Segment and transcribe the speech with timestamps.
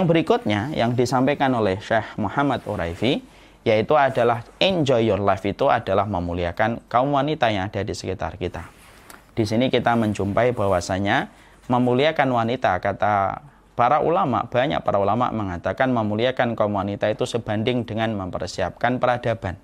[0.00, 3.20] Yang berikutnya yang disampaikan oleh Syekh Muhammad Uraifi
[3.68, 8.64] yaitu adalah enjoy your life itu adalah memuliakan kaum wanita yang ada di sekitar kita.
[9.36, 11.28] Di sini kita menjumpai bahwasanya
[11.68, 13.44] memuliakan wanita kata
[13.76, 19.60] para ulama banyak para ulama mengatakan memuliakan kaum wanita itu sebanding dengan mempersiapkan peradaban.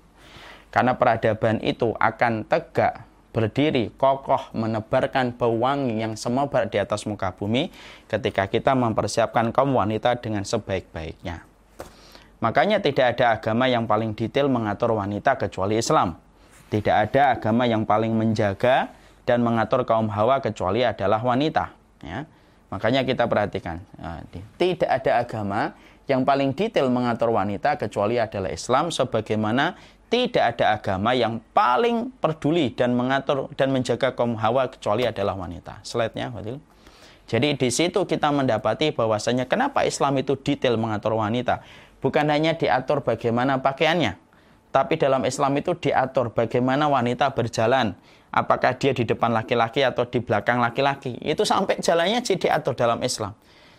[0.69, 7.35] Karena peradaban itu akan tegak berdiri kokoh menebarkan bau wangi yang semerbak di atas muka
[7.35, 7.69] bumi
[8.09, 11.43] ketika kita mempersiapkan kaum wanita dengan sebaik-baiknya.
[12.37, 16.17] Makanya tidak ada agama yang paling detail mengatur wanita kecuali Islam.
[16.69, 18.93] Tidak ada agama yang paling menjaga
[19.25, 21.73] dan mengatur kaum hawa kecuali adalah wanita.
[22.03, 22.29] Ya.
[22.67, 24.19] Makanya kita perhatikan, ya,
[24.59, 25.71] tidak ada agama
[26.07, 29.75] yang paling detail mengatur wanita kecuali adalah Islam sebagaimana
[30.07, 35.83] tidak ada agama yang paling peduli dan mengatur dan menjaga kaum hawa kecuali adalah wanita.
[35.83, 36.63] Slide-nya, Fadil.
[37.27, 41.59] Jadi di situ kita mendapati bahwasanya kenapa Islam itu detail mengatur wanita
[41.99, 44.15] bukan hanya diatur bagaimana pakaiannya,
[44.69, 47.97] tapi dalam Islam itu diatur bagaimana wanita berjalan,
[48.29, 51.17] apakah dia di depan laki-laki atau di belakang laki-laki.
[51.23, 53.33] Itu sampai jalannya diatur dalam Islam.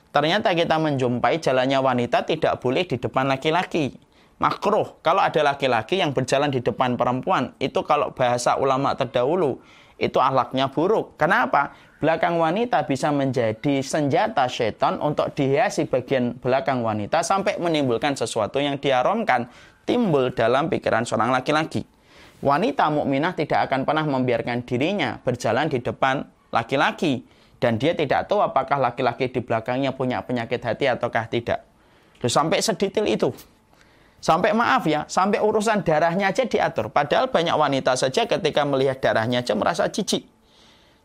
[0.09, 3.93] Ternyata kita menjumpai jalannya wanita tidak boleh di depan laki-laki.
[4.39, 5.03] Makruh.
[5.03, 9.59] Kalau ada laki-laki yang berjalan di depan perempuan, itu kalau bahasa ulama terdahulu,
[9.99, 11.19] itu ahlaknya buruk.
[11.19, 11.75] Kenapa?
[11.99, 18.79] belakang wanita bisa menjadi senjata setan untuk dihiasi bagian belakang wanita sampai menimbulkan sesuatu yang
[18.79, 19.51] diharamkan
[19.83, 21.83] timbul dalam pikiran seorang laki-laki.
[22.39, 26.23] Wanita mukminah tidak akan pernah membiarkan dirinya berjalan di depan
[26.55, 27.27] laki-laki
[27.59, 31.67] dan dia tidak tahu apakah laki-laki di belakangnya punya penyakit hati ataukah tidak.
[32.23, 33.35] Terus sampai sedetail itu.
[34.19, 36.91] Sampai maaf ya, sampai urusan darahnya aja diatur.
[36.91, 40.27] Padahal banyak wanita saja ketika melihat darahnya aja merasa jijik.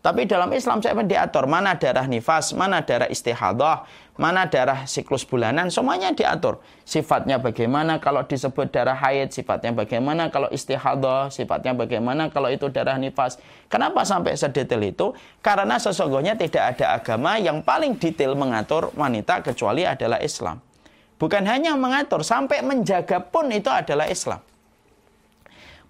[0.04, 3.88] Tapi dalam Islam saya diatur mana darah nifas, mana darah istihadah,
[4.20, 6.60] mana darah siklus bulanan, semuanya diatur.
[6.84, 13.00] Sifatnya bagaimana kalau disebut darah haid, sifatnya bagaimana kalau istihadah, sifatnya bagaimana kalau itu darah
[13.00, 13.40] nifas.
[13.72, 15.16] Kenapa sampai sedetail itu?
[15.40, 20.73] Karena sesungguhnya tidak ada agama yang paling detail mengatur wanita kecuali adalah Islam.
[21.22, 24.42] Bukan hanya mengatur, sampai menjaga pun itu adalah Islam.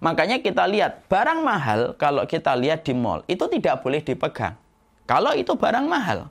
[0.04, 4.52] Makanya kita lihat barang mahal kalau kita lihat di mall itu tidak boleh dipegang.
[5.08, 6.28] Kalau itu barang mahal,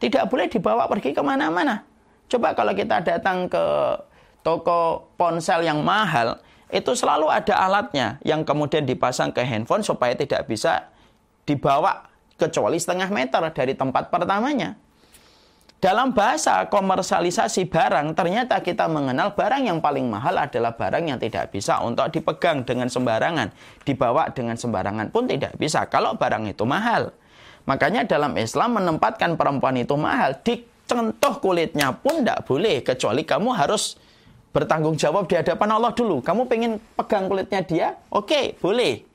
[0.00, 1.84] tidak boleh dibawa pergi ke mana-mana.
[2.28, 3.64] Coba kalau kita datang ke
[4.40, 6.40] toko ponsel yang mahal,
[6.72, 10.88] itu selalu ada alatnya yang kemudian dipasang ke handphone supaya tidak bisa
[11.44, 14.76] dibawa kecuali setengah meter dari tempat pertamanya.
[15.82, 21.52] Dalam bahasa komersialisasi barang, ternyata kita mengenal barang yang paling mahal adalah barang yang tidak
[21.52, 23.52] bisa untuk dipegang dengan sembarangan,
[23.84, 27.12] dibawa dengan sembarangan pun tidak bisa kalau barang itu mahal.
[27.68, 34.00] Makanya dalam Islam menempatkan perempuan itu mahal, dicentuh kulitnya pun tidak boleh, kecuali kamu harus
[34.54, 36.22] bertanggung jawab di hadapan Allah dulu.
[36.22, 37.88] Kamu pengen pegang kulitnya dia?
[38.08, 39.13] Oke, boleh.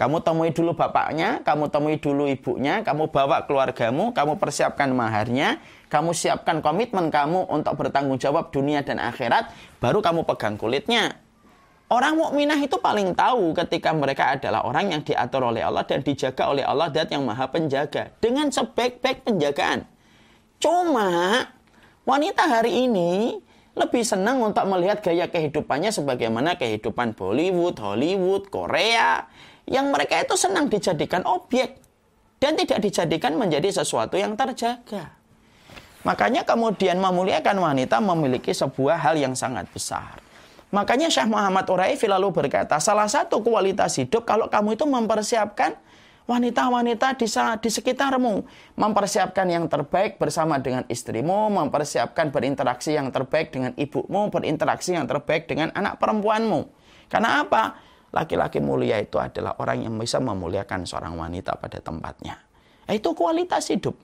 [0.00, 5.60] Kamu temui dulu bapaknya, kamu temui dulu ibunya, kamu bawa keluargamu, kamu persiapkan maharnya,
[5.92, 11.20] kamu siapkan komitmen kamu untuk bertanggung jawab dunia dan akhirat, baru kamu pegang kulitnya.
[11.92, 16.48] Orang mukminah itu paling tahu ketika mereka adalah orang yang diatur oleh Allah dan dijaga
[16.48, 18.08] oleh Allah dan yang maha penjaga.
[18.24, 19.84] Dengan sebaik-baik penjagaan.
[20.56, 21.44] Cuma
[22.08, 23.36] wanita hari ini
[23.76, 29.28] lebih senang untuk melihat gaya kehidupannya sebagaimana kehidupan Bollywood, Hollywood, Korea.
[29.70, 31.78] Yang mereka itu senang dijadikan objek.
[32.40, 35.12] Dan tidak dijadikan menjadi sesuatu yang terjaga.
[36.02, 40.16] Makanya kemudian memuliakan wanita memiliki sebuah hal yang sangat besar.
[40.72, 45.76] Makanya Syekh Muhammad Uraifi lalu berkata, salah satu kualitas hidup kalau kamu itu mempersiapkan
[46.30, 47.26] wanita-wanita di,
[47.60, 48.46] di sekitarmu.
[48.78, 55.50] Mempersiapkan yang terbaik bersama dengan istrimu, mempersiapkan berinteraksi yang terbaik dengan ibumu, berinteraksi yang terbaik
[55.50, 56.70] dengan anak perempuanmu.
[57.10, 57.89] Karena apa?
[58.10, 62.42] Laki-laki mulia itu adalah orang yang bisa memuliakan seorang wanita pada tempatnya.
[62.90, 63.94] Itu kualitas hidup.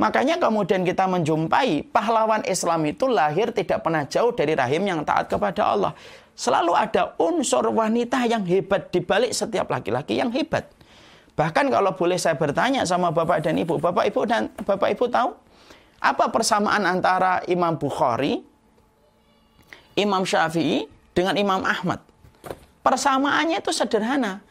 [0.00, 5.30] Makanya kemudian kita menjumpai pahlawan Islam itu lahir tidak pernah jauh dari rahim yang taat
[5.30, 5.92] kepada Allah.
[6.34, 10.66] Selalu ada unsur wanita yang hebat di balik setiap laki-laki yang hebat.
[11.38, 15.30] Bahkan kalau boleh saya bertanya sama Bapak dan Ibu, Bapak Ibu dan Bapak Ibu tahu
[16.02, 18.42] apa persamaan antara Imam Bukhari,
[19.94, 22.02] Imam Syafi'i dengan Imam Ahmad?
[22.84, 24.44] Persamaannya itu sederhana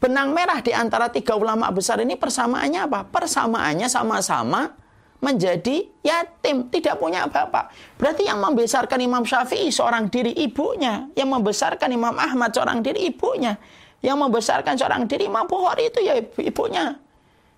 [0.00, 3.00] benang merah di antara tiga ulama besar ini persamaannya apa?
[3.08, 4.72] Persamaannya sama-sama
[5.16, 7.72] menjadi yatim, tidak punya bapak.
[7.96, 13.56] Berarti yang membesarkan Imam Syafi'i seorang diri ibunya, yang membesarkan Imam Ahmad seorang diri ibunya,
[14.04, 17.00] yang membesarkan seorang diri Imam Bukhari itu ya ibunya.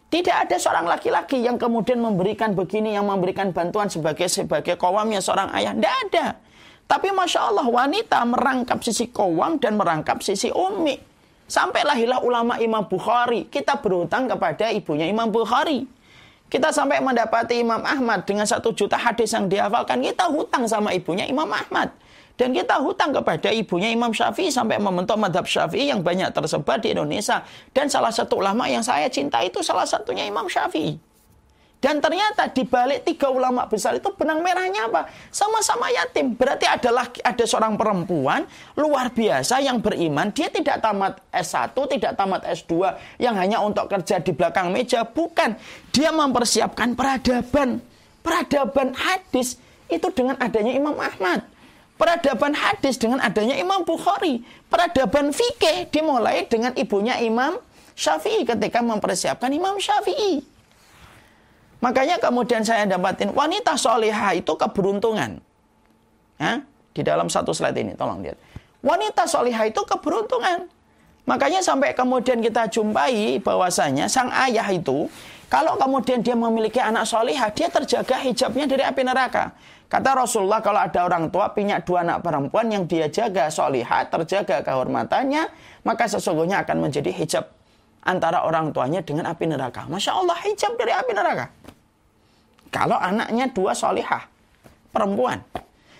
[0.08, 5.52] Tidak ada seorang laki-laki yang kemudian memberikan begini, yang memberikan bantuan sebagai sebagai kawamnya seorang
[5.52, 5.76] ayah.
[5.76, 6.26] Tidak ada.
[6.88, 10.96] Tapi Masya Allah wanita merangkap sisi kawam dan merangkap sisi umi.
[11.44, 13.44] Sampai lahirlah ulama Imam Bukhari.
[13.44, 15.84] Kita berhutang kepada ibunya Imam Bukhari.
[16.48, 20.00] Kita sampai mendapati Imam Ahmad dengan satu juta hadis yang dihafalkan.
[20.00, 21.92] Kita hutang sama ibunya Imam Ahmad.
[22.40, 26.96] Dan kita hutang kepada ibunya Imam Syafi'i sampai membentuk madhab Syafi'i yang banyak tersebar di
[26.96, 27.44] Indonesia.
[27.76, 31.07] Dan salah satu ulama yang saya cinta itu salah satunya Imam Syafi'i.
[31.78, 35.06] Dan ternyata di balik tiga ulama besar itu benang merahnya apa?
[35.30, 36.34] Sama-sama yatim.
[36.34, 38.42] Berarti adalah ada seorang perempuan
[38.74, 40.34] luar biasa yang beriman.
[40.34, 45.06] Dia tidak tamat S1, tidak tamat S2 yang hanya untuk kerja di belakang meja.
[45.06, 45.54] Bukan.
[45.94, 47.78] Dia mempersiapkan peradaban.
[48.26, 51.46] Peradaban hadis itu dengan adanya Imam Ahmad
[51.98, 54.46] Peradaban hadis dengan adanya Imam Bukhari.
[54.70, 57.58] Peradaban fikih dimulai dengan ibunya Imam
[57.98, 60.57] Syafi'i ketika mempersiapkan Imam Syafi'i.
[61.78, 65.38] Makanya kemudian saya dapatin wanita solehah itu keberuntungan.
[66.38, 66.62] Ya,
[66.94, 68.38] di dalam satu slide ini, tolong lihat.
[68.82, 70.66] Wanita solehah itu keberuntungan.
[71.28, 75.06] Makanya sampai kemudian kita jumpai bahwasanya sang ayah itu
[75.52, 79.52] kalau kemudian dia memiliki anak solehah, dia terjaga hijabnya dari api neraka.
[79.88, 84.60] Kata Rasulullah kalau ada orang tua punya dua anak perempuan yang dia jaga solihat, terjaga
[84.60, 85.48] kehormatannya,
[85.84, 87.57] maka sesungguhnya akan menjadi hijab
[88.04, 89.86] antara orang tuanya dengan api neraka.
[89.86, 91.46] Masya Allah hijab dari api neraka.
[92.68, 94.28] Kalau anaknya dua solihah,
[94.92, 95.40] perempuan.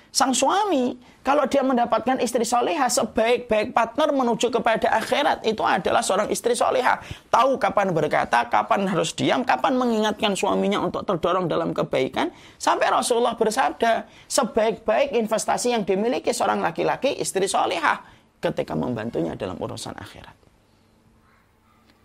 [0.09, 6.33] Sang suami, kalau dia mendapatkan istri soleha, sebaik-baik partner menuju kepada akhirat, itu adalah seorang
[6.33, 7.05] istri soleha.
[7.29, 12.33] Tahu kapan berkata, kapan harus diam, kapan mengingatkan suaminya untuk terdorong dalam kebaikan.
[12.57, 18.01] Sampai Rasulullah bersabda, sebaik-baik investasi yang dimiliki seorang laki-laki, istri soleha,
[18.41, 20.48] ketika membantunya dalam urusan akhirat.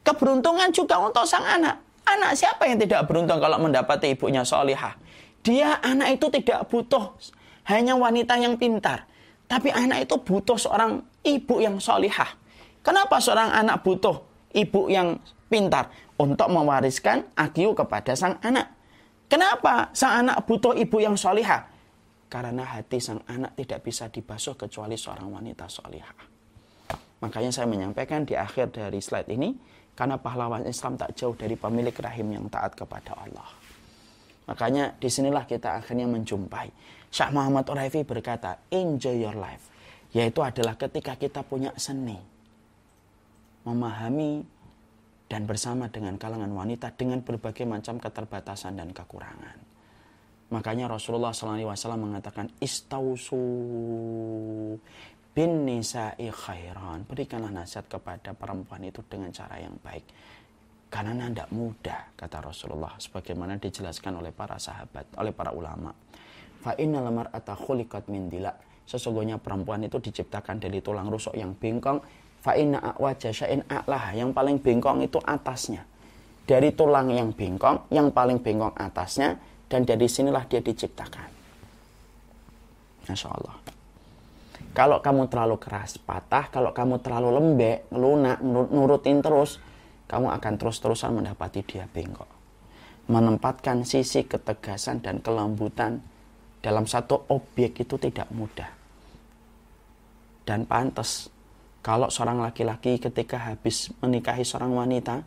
[0.04, 1.80] Keberuntungan juga untuk sang anak.
[2.04, 5.00] Anak siapa yang tidak beruntung kalau mendapati ibunya solehah?
[5.40, 7.16] Dia anak itu tidak butuh
[7.72, 9.08] hanya wanita yang pintar.
[9.48, 12.28] Tapi anak itu butuh seorang ibu yang solihah.
[12.84, 14.20] Kenapa seorang anak butuh
[14.52, 15.16] ibu yang
[15.48, 15.88] pintar?
[16.20, 18.70] Untuk mewariskan akiu kepada sang anak.
[19.32, 21.66] Kenapa sang anak butuh ibu yang solihah?
[22.28, 26.16] Karena hati sang anak tidak bisa dibasuh kecuali seorang wanita solihah.
[27.24, 29.56] Makanya saya menyampaikan di akhir dari slide ini,
[29.94, 33.50] karena pahlawan Islam tak jauh dari pemilik rahim yang taat kepada Allah.
[34.44, 36.68] Makanya di sinilah kita akhirnya menjumpai
[37.14, 39.70] Syekh Muhammad Uraifi berkata, enjoy your life.
[40.18, 42.18] Yaitu adalah ketika kita punya seni.
[43.70, 44.42] Memahami
[45.30, 49.62] dan bersama dengan kalangan wanita dengan berbagai macam keterbatasan dan kekurangan.
[50.50, 53.46] Makanya Rasulullah SAW mengatakan, Istausu
[55.34, 57.06] bin nisa'i khairan.
[57.10, 60.06] Berikanlah nasihat kepada perempuan itu dengan cara yang baik.
[60.94, 62.94] Karena tidak mudah, kata Rasulullah.
[63.02, 65.90] Sebagaimana dijelaskan oleh para sahabat, oleh para ulama.
[66.62, 68.54] Fa innal mar'ata khuliqat min dila.
[68.86, 71.98] Sesungguhnya perempuan itu diciptakan dari tulang rusuk yang bengkong.
[72.46, 74.14] Fa inna a'waja sya'in a'lah.
[74.14, 75.82] Yang paling bengkong itu atasnya.
[76.46, 79.42] Dari tulang yang bengkong, yang paling bengkong atasnya.
[79.66, 81.26] Dan dari sinilah dia diciptakan.
[83.10, 83.73] Masya Allah.
[84.74, 86.50] Kalau kamu terlalu keras, patah.
[86.50, 89.62] Kalau kamu terlalu lembek, lunak, nurutin terus.
[90.10, 92.28] Kamu akan terus-terusan mendapati dia bengkok.
[93.06, 96.02] Menempatkan sisi ketegasan dan kelembutan
[96.66, 98.70] dalam satu objek itu tidak mudah.
[100.44, 101.30] Dan pantas
[101.86, 105.22] kalau seorang laki-laki ketika habis menikahi seorang wanita,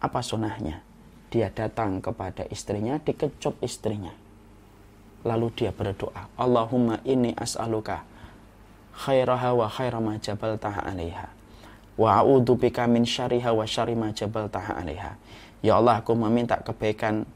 [0.00, 0.80] apa sunahnya?
[1.28, 4.14] Dia datang kepada istrinya, dikecup istrinya.
[5.26, 8.17] Lalu dia berdoa, Allahumma ini as'aluka
[8.98, 11.30] khairaha wa khaira ma jabaltaha alaiha.
[11.94, 15.14] Wa a'udhu bika min syariha wa syari ma jabaltaha alaiha.
[15.62, 17.26] Ya Allah, aku meminta kebaikan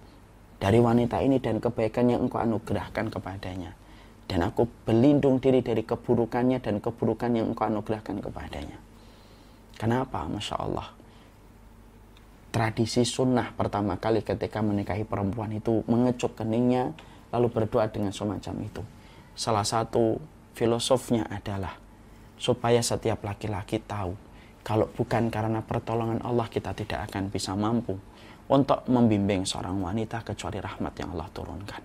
[0.59, 3.75] dari wanita ini dan kebaikan yang engkau anugerahkan kepadanya.
[4.27, 8.79] Dan aku berlindung diri dari keburukannya dan keburukan yang engkau anugerahkan kepadanya.
[9.75, 10.27] Kenapa?
[10.31, 10.87] Masya Allah.
[12.53, 16.93] Tradisi sunnah pertama kali ketika menikahi perempuan itu mengecup keningnya
[17.33, 18.83] lalu berdoa dengan semacam itu.
[19.33, 20.21] Salah satu
[20.53, 21.77] filosofnya adalah
[22.37, 24.15] supaya setiap laki-laki tahu
[24.63, 27.99] kalau bukan karena pertolongan Allah kita tidak akan bisa mampu
[28.51, 31.83] untuk membimbing seorang wanita kecuali rahmat yang Allah turunkan.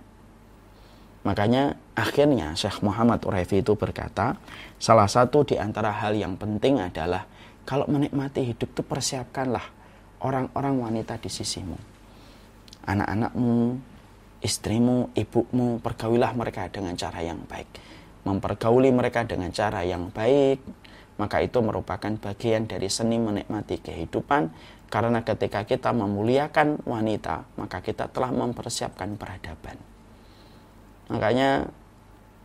[1.26, 4.38] Makanya akhirnya Syekh Muhammad Uraifi itu berkata,
[4.78, 7.26] salah satu di antara hal yang penting adalah
[7.66, 9.66] kalau menikmati hidup itu persiapkanlah
[10.22, 11.76] orang-orang wanita di sisimu.
[12.88, 13.76] Anak-anakmu,
[14.40, 17.68] istrimu, ibumu, pergaulilah mereka dengan cara yang baik.
[18.28, 20.60] Mempergauli mereka dengan cara yang baik,
[21.16, 24.52] maka itu merupakan bagian dari seni menikmati kehidupan.
[24.92, 29.76] Karena ketika kita memuliakan wanita maka kita telah mempersiapkan peradaban.
[31.12, 31.68] Makanya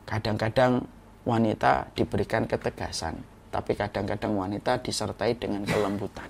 [0.04, 0.84] kadang-kadang
[1.24, 3.24] wanita diberikan ketegasan
[3.54, 6.26] tapi kadang-kadang wanita disertai dengan kelembutan.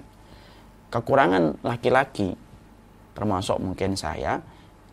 [0.92, 2.36] Kekurangan laki-laki
[3.16, 4.44] termasuk mungkin saya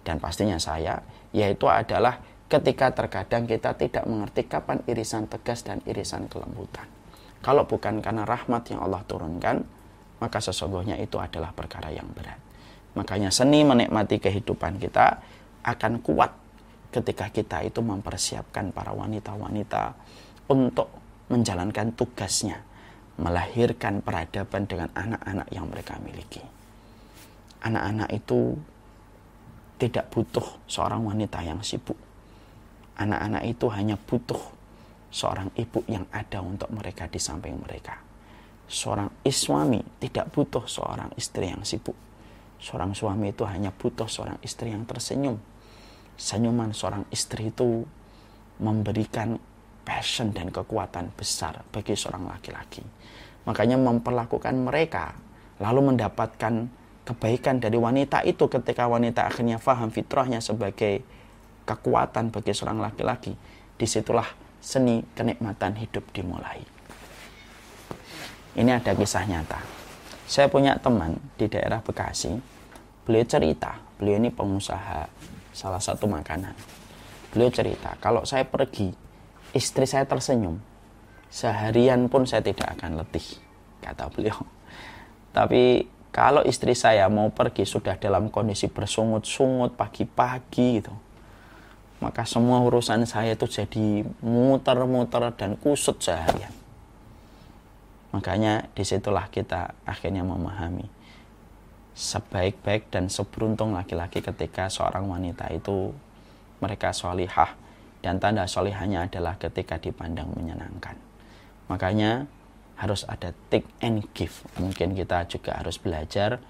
[0.06, 1.02] dan pastinya saya
[1.34, 6.90] yaitu adalah ketika terkadang kita tidak mengerti kapan irisan tegas dan irisan kelembutan
[7.40, 9.64] kalau bukan karena rahmat yang Allah turunkan,
[10.20, 12.36] maka sesungguhnya itu adalah perkara yang berat.
[12.92, 15.16] Makanya seni menikmati kehidupan kita
[15.64, 16.36] akan kuat
[16.92, 19.96] ketika kita itu mempersiapkan para wanita-wanita
[20.52, 20.92] untuk
[21.32, 22.60] menjalankan tugasnya,
[23.16, 26.44] melahirkan peradaban dengan anak-anak yang mereka miliki.
[27.64, 28.52] Anak-anak itu
[29.80, 31.96] tidak butuh seorang wanita yang sibuk.
[33.00, 34.40] Anak-anak itu hanya butuh
[35.08, 37.96] seorang ibu yang ada untuk mereka di samping mereka.
[38.70, 41.96] Seorang suami tidak butuh seorang istri yang sibuk.
[42.60, 45.40] Seorang suami itu hanya butuh seorang istri yang tersenyum.
[46.20, 47.82] Senyuman seorang istri itu
[48.60, 49.40] memberikan
[49.80, 52.84] passion dan kekuatan besar bagi seorang laki-laki.
[53.48, 55.16] Makanya memperlakukan mereka
[55.58, 56.68] lalu mendapatkan
[57.08, 61.02] kebaikan dari wanita itu ketika wanita akhirnya faham fitrahnya sebagai
[61.70, 63.30] kekuatan bagi seorang laki-laki.
[63.78, 64.26] Di situlah
[64.58, 66.66] seni kenikmatan hidup dimulai.
[68.58, 69.62] Ini ada kisah nyata.
[70.26, 72.34] Saya punya teman di daerah Bekasi.
[73.06, 75.06] Beliau cerita, beliau ini pengusaha
[75.54, 76.54] salah satu makanan.
[77.30, 78.90] Beliau cerita, kalau saya pergi,
[79.54, 80.58] istri saya tersenyum.
[81.30, 83.38] Seharian pun saya tidak akan letih,
[83.82, 84.38] kata beliau.
[85.30, 90.90] Tapi kalau istri saya mau pergi sudah dalam kondisi bersungut-sungut pagi-pagi gitu
[92.00, 96.52] maka semua urusan saya itu jadi muter-muter dan kusut seharian.
[98.10, 100.88] Makanya di situlah kita akhirnya memahami
[101.94, 105.92] sebaik-baik dan seberuntung laki-laki ketika seorang wanita itu
[106.64, 107.54] mereka solihah
[108.00, 110.96] dan tanda solihahnya adalah ketika dipandang menyenangkan.
[111.68, 112.24] Makanya
[112.80, 114.40] harus ada take and give.
[114.56, 116.40] Mungkin kita juga harus belajar.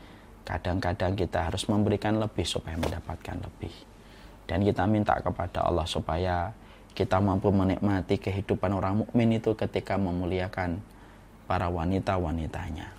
[0.46, 3.89] Kadang-kadang kita harus memberikan lebih supaya mendapatkan lebih
[4.50, 6.50] dan kita minta kepada Allah supaya
[6.90, 10.82] kita mampu menikmati kehidupan orang mukmin itu ketika memuliakan
[11.46, 12.90] para wanita-wanitanya.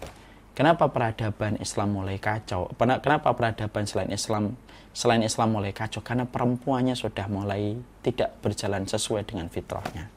[0.55, 2.71] Kenapa peradaban Islam mulai kacau?
[2.79, 4.55] Kenapa peradaban selain Islam
[4.95, 5.99] selain Islam mulai kacau?
[5.99, 10.07] Karena perempuannya sudah mulai tidak berjalan sesuai dengan fitrahnya.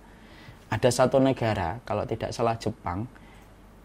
[0.70, 3.06] Ada satu negara, kalau tidak salah Jepang,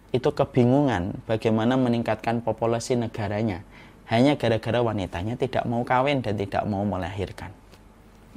[0.09, 3.61] itu kebingungan bagaimana meningkatkan populasi negaranya
[4.09, 7.53] hanya gara-gara wanitanya tidak mau kawin dan tidak mau melahirkan.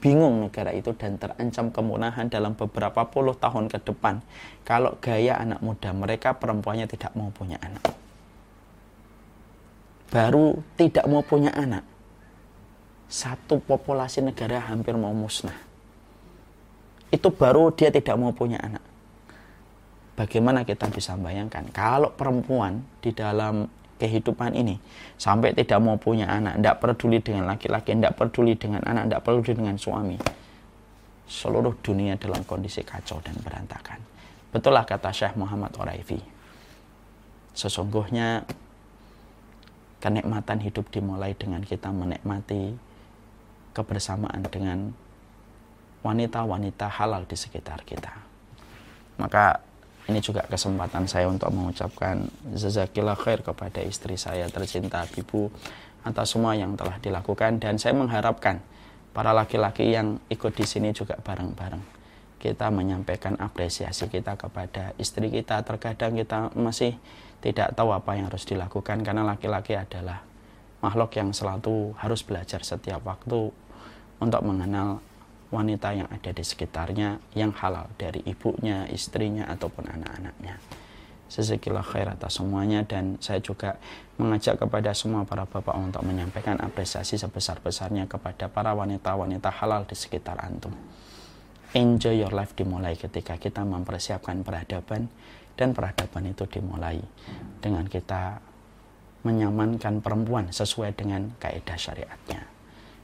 [0.02, 4.20] Bingung negara itu dan terancam kemunahan dalam beberapa puluh tahun ke depan
[4.66, 7.86] kalau gaya anak muda mereka perempuannya tidak mau punya anak.
[10.12, 11.88] Baru tidak mau punya anak.
[13.08, 15.56] Satu populasi negara hampir mau musnah.
[17.08, 18.84] Itu baru dia tidak mau punya anak.
[20.18, 23.70] Bagaimana kita bisa bayangkan kalau perempuan di dalam
[24.02, 24.82] kehidupan ini
[25.14, 29.52] sampai tidak mau punya anak, tidak peduli dengan laki-laki, tidak peduli dengan anak, tidak peduli
[29.54, 30.18] dengan suami.
[31.30, 34.02] Seluruh dunia dalam kondisi kacau dan berantakan.
[34.50, 36.18] Betullah kata Syekh Muhammad Oraifi.
[37.54, 38.42] Sesungguhnya
[40.02, 42.74] kenikmatan hidup dimulai dengan kita menikmati
[43.72, 44.90] kebersamaan dengan
[46.02, 48.12] wanita-wanita halal di sekitar kita.
[49.16, 49.62] Maka
[50.10, 55.46] ini juga kesempatan saya untuk mengucapkan jazakillah khair kepada istri saya tercinta Ibu
[56.02, 57.62] atas semua yang telah dilakukan.
[57.62, 58.58] Dan saya mengharapkan
[59.14, 62.02] para laki-laki yang ikut di sini juga bareng-bareng
[62.42, 65.62] kita menyampaikan apresiasi kita kepada istri kita.
[65.62, 66.98] Terkadang kita masih
[67.38, 70.26] tidak tahu apa yang harus dilakukan karena laki-laki adalah
[70.82, 73.54] makhluk yang selalu harus belajar setiap waktu
[74.18, 74.98] untuk mengenal
[75.52, 80.56] wanita yang ada di sekitarnya yang halal dari ibunya, istrinya ataupun anak-anaknya.
[81.28, 83.76] Sesekilah khair atas semuanya dan saya juga
[84.20, 90.40] mengajak kepada semua para bapak untuk menyampaikan apresiasi sebesar-besarnya kepada para wanita-wanita halal di sekitar
[90.40, 90.72] antum.
[91.72, 95.08] Enjoy your life dimulai ketika kita mempersiapkan peradaban
[95.56, 97.00] dan peradaban itu dimulai
[97.64, 98.44] dengan kita
[99.24, 102.61] menyamankan perempuan sesuai dengan kaidah syariatnya.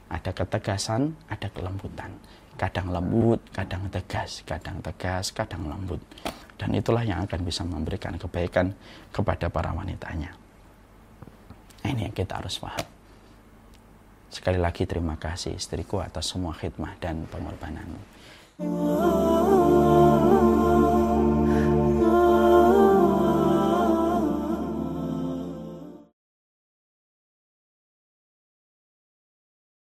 [0.09, 2.17] Ada ketegasan, ada kelembutan
[2.59, 6.03] kadang lembut, kadang tegas, kadang tegas, kadang lembut.
[6.59, 8.75] Dan itulah yang akan bisa memberikan kebaikan
[9.15, 10.35] kepada para wanitanya.
[11.87, 12.83] Ini yang kita harus paham.
[14.27, 18.03] Sekali lagi terima kasih istriku atas semua khidmah dan pengorbananmu.